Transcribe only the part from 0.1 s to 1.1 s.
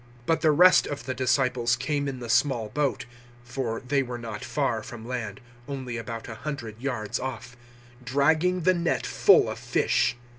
021:008 But the rest of